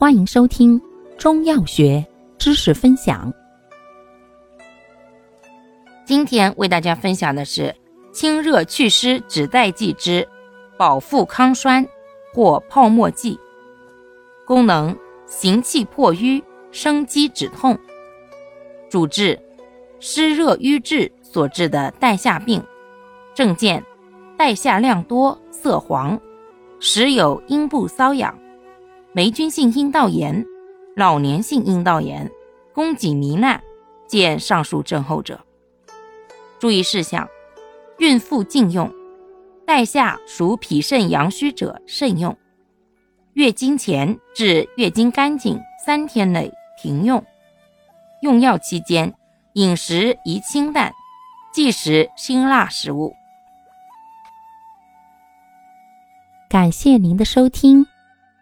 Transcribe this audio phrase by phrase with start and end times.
[0.00, 0.80] 欢迎收听
[1.18, 2.06] 中药学
[2.38, 3.34] 知识分享。
[6.04, 7.74] 今天为大家分享的是
[8.12, 10.24] 清热祛湿止带剂之
[10.76, 11.84] 保腹康栓
[12.32, 13.36] 或泡沫剂，
[14.46, 16.40] 功能行气破瘀、
[16.70, 17.76] 生肌止痛，
[18.88, 19.36] 主治
[19.98, 22.62] 湿热瘀滞所致的带下病，
[23.34, 23.84] 症见
[24.36, 26.16] 带下量多、色黄，
[26.78, 28.32] 时有阴部瘙痒。
[29.18, 30.46] 霉菌性阴道炎、
[30.94, 32.30] 老年性阴道炎、
[32.72, 33.60] 宫颈糜烂，
[34.06, 35.44] 见上述症候者。
[36.60, 37.28] 注意事项：
[37.98, 38.88] 孕妇禁用，
[39.66, 42.38] 带下属脾肾阳虚者慎用。
[43.32, 47.20] 月经前至月经干净三天内停用。
[48.22, 49.12] 用药期间
[49.54, 50.92] 饮食宜清淡，
[51.52, 53.12] 忌食辛辣食物。
[56.48, 57.84] 感谢您的收听。